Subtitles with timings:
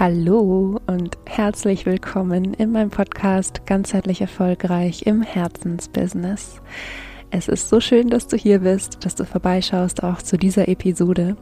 [0.00, 6.62] Hallo und herzlich willkommen in meinem Podcast Ganzheitlich Erfolgreich im Herzensbusiness.
[7.30, 11.36] Es ist so schön, dass du hier bist, dass du vorbeischaust auch zu dieser Episode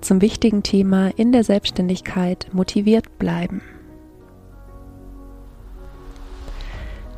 [0.00, 3.62] zum wichtigen Thema in der Selbstständigkeit motiviert bleiben.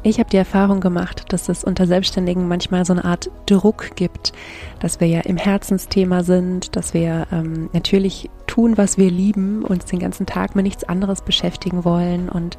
[0.02, 4.34] Ich habe die Erfahrung gemacht, dass es unter Selbstständigen manchmal so eine Art Druck gibt,
[4.80, 9.86] dass wir ja im Herzensthema sind, dass wir ähm, natürlich tun, was wir lieben, uns
[9.86, 12.58] den ganzen Tag mit nichts anderes beschäftigen wollen und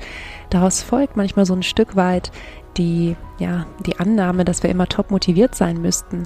[0.50, 2.32] daraus folgt manchmal so ein Stück weit
[2.78, 6.24] die, ja, die Annahme, dass wir immer top motiviert sein müssten.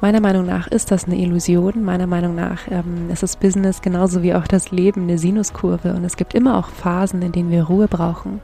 [0.00, 1.84] Meiner Meinung nach ist das eine Illusion.
[1.84, 6.04] Meiner Meinung nach ähm, ist das Business genauso wie auch das Leben eine Sinuskurve und
[6.04, 8.40] es gibt immer auch Phasen, in denen wir Ruhe brauchen.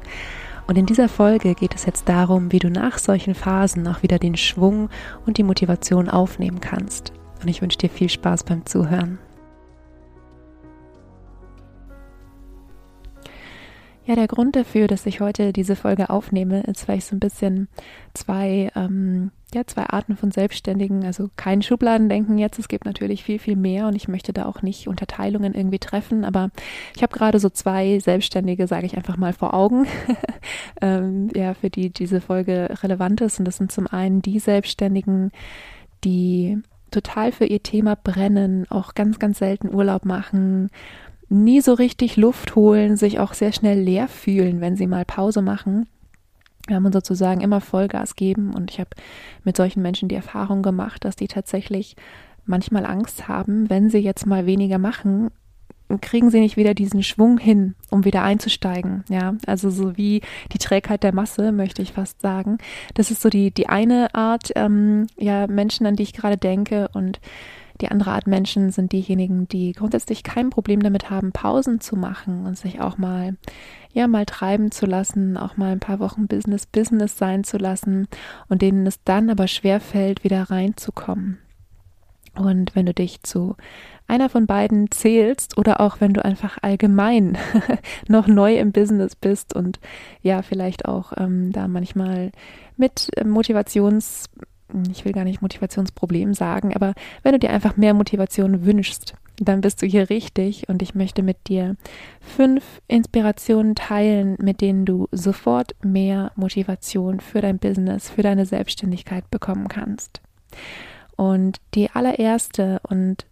[0.66, 4.18] Und in dieser Folge geht es jetzt darum, wie du nach solchen Phasen auch wieder
[4.18, 4.90] den Schwung
[5.24, 7.14] und die Motivation aufnehmen kannst.
[7.40, 9.18] Und ich wünsche dir viel Spaß beim Zuhören.
[14.06, 17.20] Ja, der Grund dafür, dass ich heute diese Folge aufnehme, ist, weil ich so ein
[17.20, 17.66] bisschen
[18.14, 22.60] zwei, ähm, ja, zwei Arten von Selbstständigen, also kein Schubladendenken jetzt.
[22.60, 26.24] Es gibt natürlich viel, viel mehr und ich möchte da auch nicht Unterteilungen irgendwie treffen,
[26.24, 26.50] aber
[26.94, 29.88] ich habe gerade so zwei Selbstständige, sage ich einfach mal, vor Augen,
[30.80, 33.40] ähm, ja, für die diese Folge relevant ist.
[33.40, 35.32] Und das sind zum einen die Selbstständigen,
[36.04, 40.70] die total für ihr Thema brennen, auch ganz, ganz selten Urlaub machen
[41.28, 45.42] nie so richtig Luft holen, sich auch sehr schnell leer fühlen, wenn sie mal Pause
[45.42, 45.88] machen.
[46.66, 48.90] Wir haben sozusagen immer Vollgas geben und ich habe
[49.44, 51.96] mit solchen Menschen die Erfahrung gemacht, dass die tatsächlich
[52.44, 55.30] manchmal Angst haben, wenn sie jetzt mal weniger machen,
[56.00, 59.04] kriegen sie nicht wieder diesen Schwung hin, um wieder einzusteigen.
[59.08, 62.58] Ja, also so wie die Trägheit der Masse, möchte ich fast sagen.
[62.94, 66.88] Das ist so die, die eine Art, ähm, ja, Menschen, an die ich gerade denke
[66.92, 67.20] und
[67.80, 72.46] die andere Art Menschen sind diejenigen, die grundsätzlich kein Problem damit haben, Pausen zu machen
[72.46, 73.36] und sich auch mal,
[73.92, 78.08] ja, mal treiben zu lassen, auch mal ein paar Wochen Business, Business sein zu lassen
[78.48, 81.38] und denen es dann aber schwerfällt, wieder reinzukommen.
[82.34, 83.56] Und wenn du dich zu
[84.06, 87.36] einer von beiden zählst oder auch wenn du einfach allgemein
[88.08, 89.80] noch neu im Business bist und
[90.22, 92.30] ja, vielleicht auch ähm, da manchmal
[92.76, 94.28] mit Motivations
[94.90, 99.60] ich will gar nicht Motivationsproblem sagen, aber wenn du dir einfach mehr Motivation wünschst, dann
[99.60, 101.76] bist du hier richtig und ich möchte mit dir
[102.20, 109.30] fünf Inspirationen teilen, mit denen du sofort mehr Motivation für dein Business, für deine Selbstständigkeit
[109.30, 110.20] bekommen kannst.
[111.16, 113.26] Und die allererste und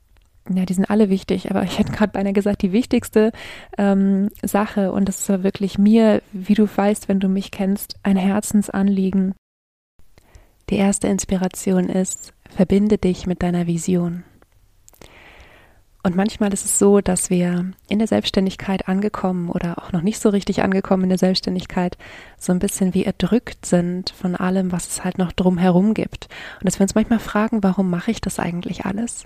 [0.52, 3.32] ja, die sind alle wichtig, aber ich hätte gerade beinahe gesagt, die wichtigste
[3.78, 8.16] ähm, Sache, und das ist wirklich mir, wie du weißt, wenn du mich kennst, ein
[8.16, 9.34] Herzensanliegen,
[10.70, 14.25] die erste Inspiration ist, verbinde dich mit deiner Vision.
[16.02, 20.20] Und manchmal ist es so, dass wir in der Selbstständigkeit angekommen oder auch noch nicht
[20.20, 21.97] so richtig angekommen in der Selbstständigkeit
[22.38, 26.28] so ein bisschen wie erdrückt sind von allem, was es halt noch drumherum gibt.
[26.60, 29.25] Und dass wir uns manchmal fragen, warum mache ich das eigentlich alles?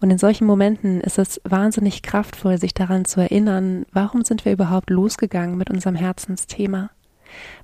[0.00, 4.52] Und in solchen Momenten ist es wahnsinnig kraftvoll, sich daran zu erinnern, warum sind wir
[4.52, 6.90] überhaupt losgegangen mit unserem Herzensthema?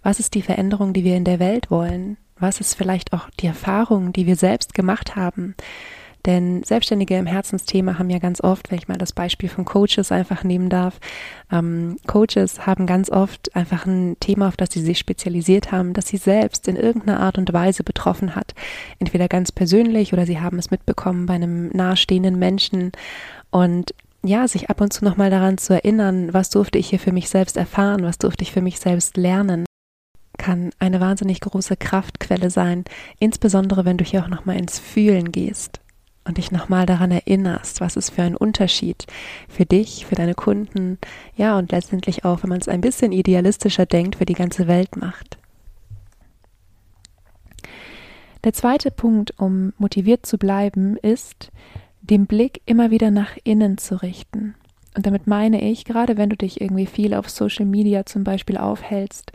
[0.04, 2.16] Was ist die Veränderung, die wir in der Welt wollen?
[2.40, 5.54] Was ist vielleicht auch die Erfahrung, die wir selbst gemacht haben?
[6.26, 10.12] Denn Selbstständige im Herzensthema haben ja ganz oft, wenn ich mal das Beispiel von Coaches
[10.12, 10.98] einfach nehmen darf,
[11.50, 16.08] ähm, Coaches haben ganz oft einfach ein Thema, auf das sie sich spezialisiert haben, das
[16.08, 18.54] sie selbst in irgendeiner Art und Weise betroffen hat.
[18.98, 22.92] Entweder ganz persönlich oder sie haben es mitbekommen bei einem nahestehenden Menschen.
[23.50, 23.94] Und
[24.24, 27.28] ja, sich ab und zu nochmal daran zu erinnern, was durfte ich hier für mich
[27.28, 29.67] selbst erfahren, was durfte ich für mich selbst lernen
[30.38, 32.84] kann eine wahnsinnig große Kraftquelle sein,
[33.18, 35.80] insbesondere wenn du hier auch nochmal ins Fühlen gehst
[36.24, 39.06] und dich nochmal daran erinnerst, was es für ein Unterschied
[39.48, 40.98] für dich, für deine Kunden,
[41.36, 44.96] ja, und letztendlich auch, wenn man es ein bisschen idealistischer denkt, für die ganze Welt
[44.96, 45.38] macht.
[48.44, 51.50] Der zweite Punkt, um motiviert zu bleiben, ist,
[52.00, 54.54] den Blick immer wieder nach innen zu richten.
[54.98, 58.56] Und damit meine ich, gerade wenn du dich irgendwie viel auf Social Media zum Beispiel
[58.56, 59.30] aufhältst,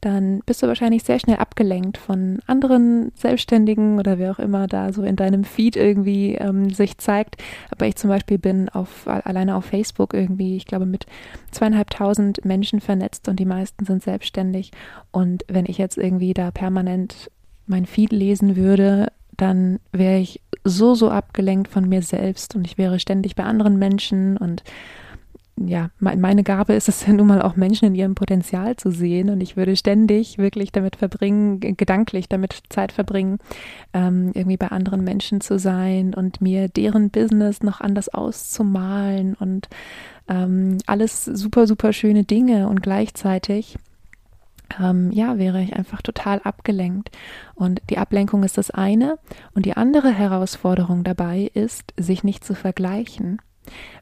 [0.00, 4.92] dann bist du wahrscheinlich sehr schnell abgelenkt von anderen Selbstständigen oder wer auch immer da
[4.92, 7.42] so in deinem Feed irgendwie ähm, sich zeigt.
[7.72, 11.06] Aber ich zum Beispiel bin auf, alleine auf Facebook irgendwie, ich glaube, mit
[11.50, 14.70] zweieinhalbtausend Menschen vernetzt und die meisten sind selbstständig.
[15.10, 17.28] Und wenn ich jetzt irgendwie da permanent
[17.66, 22.78] mein Feed lesen würde, dann wäre ich so, so abgelenkt von mir selbst und ich
[22.78, 24.62] wäre ständig bei anderen Menschen und
[25.66, 29.30] ja, meine Gabe ist es ja nun mal auch Menschen in ihrem Potenzial zu sehen
[29.30, 33.38] und ich würde ständig wirklich damit verbringen, gedanklich damit Zeit verbringen,
[33.92, 39.68] ähm, irgendwie bei anderen Menschen zu sein und mir deren Business noch anders auszumalen und
[40.28, 43.78] ähm, alles super, super schöne Dinge und gleichzeitig
[44.78, 47.10] ähm, ja, wäre ich einfach total abgelenkt.
[47.54, 49.18] Und die Ablenkung ist das eine.
[49.54, 53.40] Und die andere Herausforderung dabei ist, sich nicht zu vergleichen.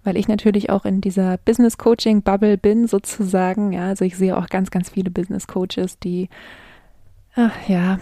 [0.05, 3.73] Weil ich natürlich auch in dieser Business Coaching Bubble bin, sozusagen.
[3.73, 6.29] Ja, also ich sehe auch ganz, ganz viele Business Coaches, die,
[7.35, 7.99] ach, ja,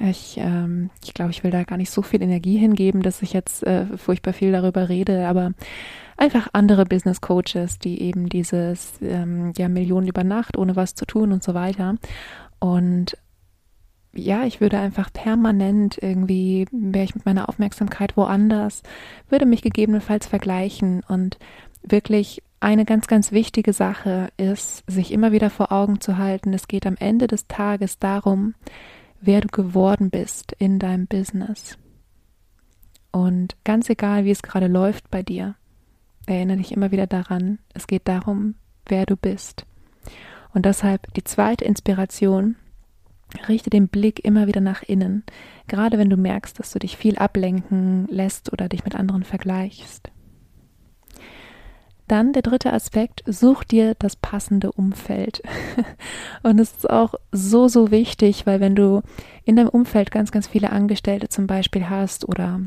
[0.00, 3.32] ich, ähm, ich glaube, ich will da gar nicht so viel Energie hingeben, dass ich
[3.32, 5.52] jetzt äh, furchtbar viel darüber rede, aber
[6.16, 11.04] einfach andere Business Coaches, die eben dieses, ähm, ja, Millionen über Nacht ohne was zu
[11.04, 11.96] tun und so weiter.
[12.58, 13.16] Und
[14.14, 18.82] ja, ich würde einfach permanent irgendwie, wäre ich mit meiner Aufmerksamkeit woanders,
[19.28, 21.38] würde mich gegebenenfalls vergleichen und
[21.82, 26.68] wirklich eine ganz, ganz wichtige Sache ist, sich immer wieder vor Augen zu halten, es
[26.68, 28.54] geht am Ende des Tages darum,
[29.20, 31.78] wer du geworden bist in deinem Business.
[33.10, 35.56] Und ganz egal, wie es gerade läuft bei dir,
[36.26, 38.54] erinnere dich immer wieder daran, es geht darum,
[38.86, 39.66] wer du bist.
[40.54, 42.56] Und deshalb die zweite Inspiration,
[43.48, 45.24] richte den Blick immer wieder nach innen,
[45.66, 50.10] gerade wenn du merkst, dass du dich viel ablenken lässt oder dich mit anderen vergleichst.
[52.08, 55.42] Dann der dritte Aspekt, such dir das passende Umfeld.
[56.42, 59.02] Und es ist auch so, so wichtig, weil wenn du
[59.44, 62.60] in deinem Umfeld ganz, ganz viele Angestellte zum Beispiel hast oder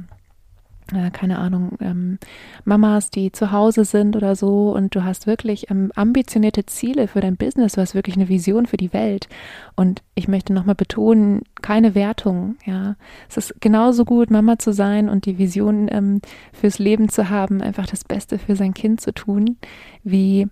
[0.93, 2.19] äh, keine Ahnung, ähm,
[2.63, 7.21] Mamas, die zu Hause sind oder so und du hast wirklich ähm, ambitionierte Ziele für
[7.21, 9.27] dein Business, du hast wirklich eine Vision für die Welt.
[9.75, 12.95] Und ich möchte nochmal betonen, keine Wertung, ja.
[13.29, 16.21] Es ist genauso gut, Mama zu sein und die Vision ähm,
[16.53, 19.57] fürs Leben zu haben, einfach das Beste für sein Kind zu tun,
[20.03, 20.47] wie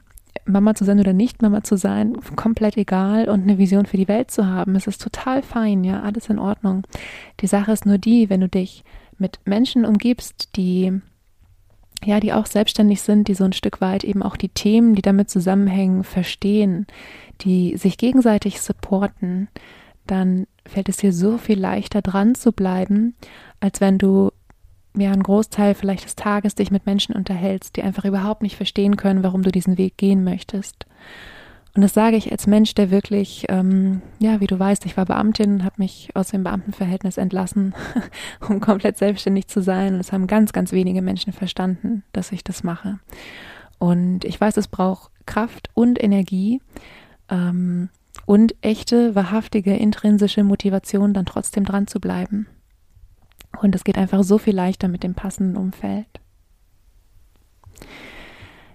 [0.45, 4.07] Mama zu sein oder nicht Mama zu sein, komplett egal und eine Vision für die
[4.07, 4.75] Welt zu haben.
[4.75, 6.83] Es ist total fein, ja, alles in Ordnung.
[7.39, 8.83] Die Sache ist nur die, wenn du dich
[9.23, 11.01] mit Menschen umgibst, die
[12.03, 15.01] ja, die auch selbstständig sind, die so ein Stück weit eben auch die Themen, die
[15.01, 16.85] damit zusammenhängen, verstehen,
[17.39, 19.47] die sich gegenseitig supporten,
[20.05, 23.15] dann fällt es dir so viel leichter dran zu bleiben,
[23.61, 24.31] als wenn du
[24.97, 28.97] ja einen Großteil vielleicht des Tages dich mit Menschen unterhältst, die einfach überhaupt nicht verstehen
[28.97, 30.85] können, warum du diesen Weg gehen möchtest.
[31.75, 35.05] Und das sage ich als Mensch, der wirklich, ähm, ja, wie du weißt, ich war
[35.05, 37.73] Beamtin, habe mich aus dem Beamtenverhältnis entlassen,
[38.47, 39.95] um komplett selbstständig zu sein.
[39.95, 42.99] Und es haben ganz, ganz wenige Menschen verstanden, dass ich das mache.
[43.79, 46.61] Und ich weiß, es braucht Kraft und Energie
[47.29, 47.89] ähm,
[48.27, 52.47] und echte, wahrhaftige, intrinsische Motivation, dann trotzdem dran zu bleiben.
[53.61, 56.07] Und es geht einfach so viel leichter mit dem passenden Umfeld.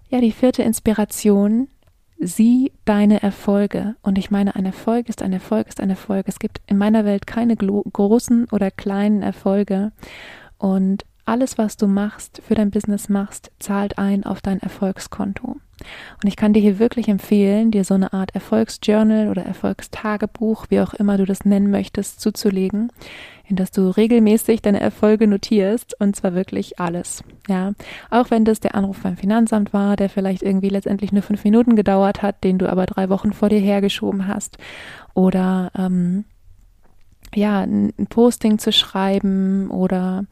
[0.08, 1.68] Ja, die vierte Inspiration
[2.20, 3.94] Sieh deine Erfolge.
[4.03, 6.26] Und ich meine, ein Erfolg ist ein Erfolg ist ein Erfolg.
[6.29, 9.93] Es gibt in meiner Welt keine großen oder kleinen Erfolge.
[10.59, 15.56] Und alles, was du machst, für dein Business machst, zahlt ein auf dein Erfolgskonto.
[16.22, 20.80] Und ich kann dir hier wirklich empfehlen, dir so eine Art Erfolgsjournal oder Erfolgstagebuch, wie
[20.80, 22.90] auch immer du das nennen möchtest, zuzulegen,
[23.44, 27.22] in das du regelmäßig deine Erfolge notierst und zwar wirklich alles.
[27.48, 27.72] Ja,
[28.10, 31.76] auch wenn das der Anruf beim Finanzamt war, der vielleicht irgendwie letztendlich nur fünf Minuten
[31.76, 34.58] gedauert hat, den du aber drei Wochen vor dir hergeschoben hast
[35.14, 36.24] oder ähm,
[37.34, 40.25] ja, ein Posting zu schreiben oder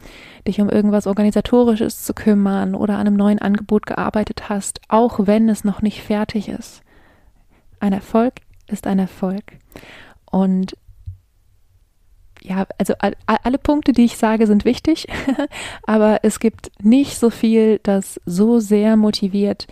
[0.47, 5.49] dich um irgendwas Organisatorisches zu kümmern oder an einem neuen Angebot gearbeitet hast, auch wenn
[5.49, 6.83] es noch nicht fertig ist.
[7.81, 8.35] Ein Erfolg
[8.69, 9.45] ist ein Erfolg.
[10.31, 10.77] Und
[12.43, 12.95] ja, also
[13.27, 15.07] alle Punkte, die ich sage, sind wichtig,
[15.83, 19.67] aber es gibt nicht so viel, das so sehr motiviert,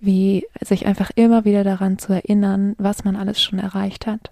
[0.00, 4.30] wie sich einfach immer wieder daran zu erinnern, was man alles schon erreicht hat.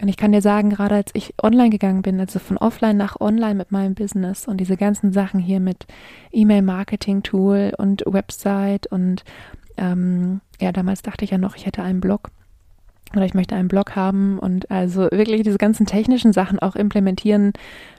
[0.00, 3.20] Und ich kann dir sagen, gerade als ich online gegangen bin, also von offline nach
[3.20, 5.86] online mit meinem Business und diese ganzen Sachen hier mit
[6.32, 9.24] E-Mail-Marketing-Tool und Website und
[9.76, 12.30] ähm, ja, damals dachte ich ja noch, ich hätte einen Blog
[13.14, 17.52] oder ich möchte einen Blog haben und also wirklich diese ganzen technischen Sachen auch implementieren,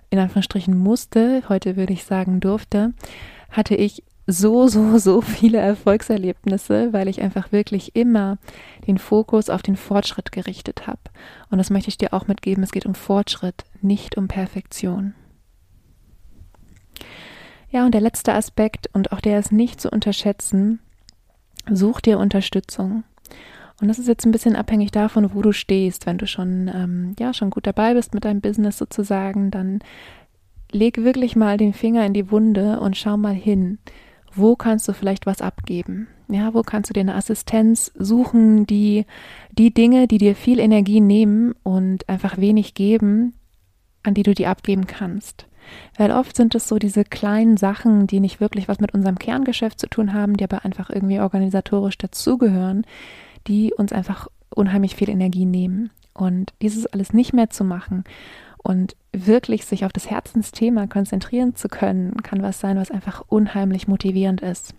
[0.10, 2.94] in Anführungsstrichen musste, heute würde ich sagen durfte,
[3.52, 8.38] hatte ich so, so, so viele Erfolgserlebnisse, weil ich einfach wirklich immer
[8.88, 11.00] den Fokus auf den Fortschritt gerichtet habe.
[11.50, 12.64] Und das möchte ich dir auch mitgeben.
[12.64, 15.14] Es geht um Fortschritt, nicht um Perfektion.
[17.70, 20.80] Ja, und der letzte Aspekt, und auch der ist nicht zu unterschätzen,
[21.70, 23.04] such dir Unterstützung.
[23.80, 26.06] Und das ist jetzt ein bisschen abhängig davon, wo du stehst.
[26.06, 29.80] Wenn du schon, ähm, ja, schon gut dabei bist mit deinem Business sozusagen, dann
[30.72, 33.80] leg wirklich mal den Finger in die Wunde und schau mal hin
[34.34, 36.08] wo kannst du vielleicht was abgeben?
[36.30, 39.06] Ja, wo kannst du dir eine Assistenz suchen, die
[39.52, 43.34] die Dinge, die dir viel Energie nehmen und einfach wenig geben,
[44.04, 45.48] an die du die abgeben kannst.
[45.98, 49.80] Weil oft sind es so diese kleinen Sachen, die nicht wirklich was mit unserem Kerngeschäft
[49.80, 52.86] zu tun haben, die aber einfach irgendwie organisatorisch dazugehören,
[53.48, 55.92] die uns einfach unheimlich viel Energie nehmen.
[56.14, 58.04] Und dieses alles nicht mehr zu machen
[58.64, 63.88] und wirklich sich auf das Herzensthema konzentrieren zu können, kann was sein, was einfach unheimlich
[63.88, 64.74] motivierend ist.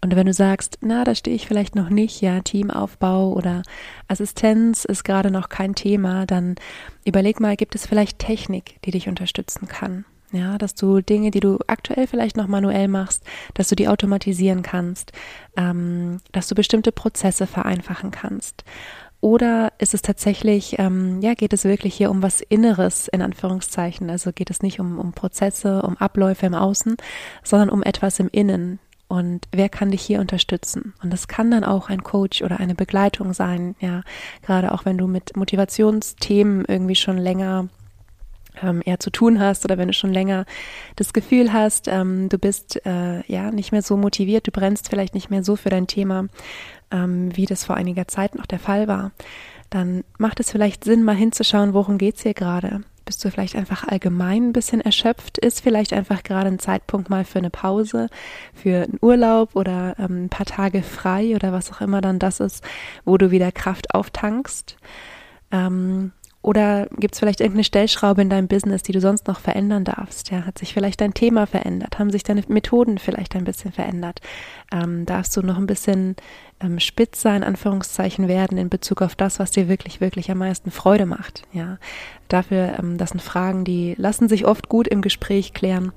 [0.00, 3.62] Und wenn du sagst, na, da stehe ich vielleicht noch nicht, ja, Teamaufbau oder
[4.06, 6.56] Assistenz ist gerade noch kein Thema, dann
[7.06, 10.04] überleg mal, gibt es vielleicht Technik, die dich unterstützen kann?
[10.30, 13.22] Ja, dass du Dinge, die du aktuell vielleicht noch manuell machst,
[13.54, 15.12] dass du die automatisieren kannst,
[15.56, 18.64] ähm, dass du bestimmte Prozesse vereinfachen kannst.
[19.24, 24.10] Oder ist es tatsächlich, ähm, ja, geht es wirklich hier um was Inneres in Anführungszeichen?
[24.10, 26.98] Also geht es nicht um, um Prozesse, um Abläufe im Außen,
[27.42, 28.80] sondern um etwas im Innen.
[29.08, 30.92] Und wer kann dich hier unterstützen?
[31.02, 34.02] Und das kann dann auch ein Coach oder eine Begleitung sein, ja,
[34.42, 37.70] gerade auch wenn du mit Motivationsthemen irgendwie schon länger
[38.62, 40.44] ähm, eher zu tun hast oder wenn du schon länger
[40.96, 45.14] das Gefühl hast, ähm, du bist äh, ja nicht mehr so motiviert, du brennst vielleicht
[45.14, 46.26] nicht mehr so für dein Thema,
[46.94, 49.10] ähm, wie das vor einiger Zeit noch der Fall war,
[49.68, 52.82] dann macht es vielleicht Sinn, mal hinzuschauen, worum geht's hier gerade.
[53.04, 55.36] Bist du vielleicht einfach allgemein ein bisschen erschöpft?
[55.36, 58.08] Ist vielleicht einfach gerade ein Zeitpunkt mal für eine Pause,
[58.54, 62.40] für einen Urlaub oder ähm, ein paar Tage frei oder was auch immer dann das
[62.40, 62.64] ist,
[63.04, 64.76] wo du wieder Kraft auftankst?
[65.50, 66.12] Ähm,
[66.44, 70.30] oder gibt es vielleicht irgendeine Stellschraube in deinem Business, die du sonst noch verändern darfst?
[70.30, 71.98] Ja, hat sich vielleicht dein Thema verändert?
[71.98, 74.20] Haben sich deine Methoden vielleicht ein bisschen verändert?
[74.70, 76.16] Ähm, darfst du noch ein bisschen
[76.60, 80.70] ähm, spitzer in Anführungszeichen werden in Bezug auf das, was dir wirklich, wirklich am meisten
[80.70, 81.44] Freude macht?
[81.54, 81.78] Ja,
[82.28, 85.92] dafür, ähm, das sind Fragen, die lassen sich oft gut im Gespräch klären.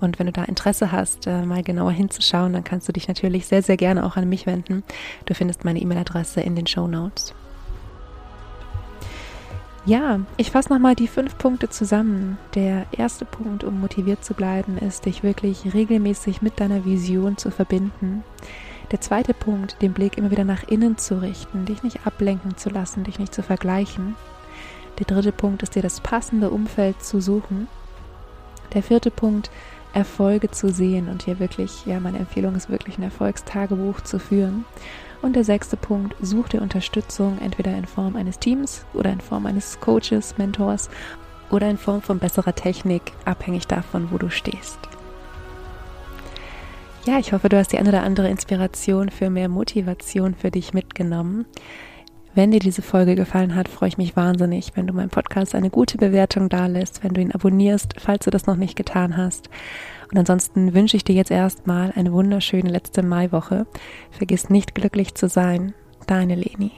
[0.00, 3.46] Und wenn du da Interesse hast, äh, mal genauer hinzuschauen, dann kannst du dich natürlich
[3.46, 4.82] sehr, sehr gerne auch an mich wenden.
[5.26, 7.34] Du findest meine E-Mail-Adresse in den Show Notes.
[9.84, 12.38] Ja, ich fasse nochmal die fünf Punkte zusammen.
[12.54, 17.50] Der erste Punkt, um motiviert zu bleiben, ist, dich wirklich regelmäßig mit deiner Vision zu
[17.50, 18.22] verbinden.
[18.92, 22.70] Der zweite Punkt, den Blick immer wieder nach innen zu richten, dich nicht ablenken zu
[22.70, 24.14] lassen, dich nicht zu vergleichen.
[25.00, 27.66] Der dritte Punkt ist dir das passende Umfeld zu suchen.
[28.74, 29.50] Der vierte Punkt,
[29.94, 34.64] Erfolge zu sehen und hier wirklich, ja, meine Empfehlung ist wirklich ein Erfolgstagebuch zu führen.
[35.22, 39.46] Und der sechste Punkt, such dir Unterstützung, entweder in Form eines Teams oder in Form
[39.46, 40.90] eines Coaches, Mentors
[41.48, 44.78] oder in Form von besserer Technik, abhängig davon, wo du stehst.
[47.04, 50.72] Ja, ich hoffe, du hast die eine oder andere Inspiration für mehr Motivation für dich
[50.72, 51.46] mitgenommen.
[52.34, 55.68] Wenn dir diese Folge gefallen hat, freue ich mich wahnsinnig, wenn du meinem Podcast eine
[55.68, 59.50] gute Bewertung dalässt, wenn du ihn abonnierst, falls du das noch nicht getan hast.
[60.10, 63.66] Und ansonsten wünsche ich dir jetzt erstmal eine wunderschöne letzte Maiwoche.
[64.10, 65.74] Vergiss nicht glücklich zu sein.
[66.06, 66.72] Deine Leni.